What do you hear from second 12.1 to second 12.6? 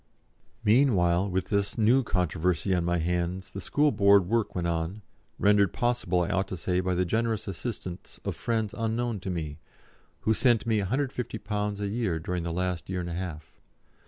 during the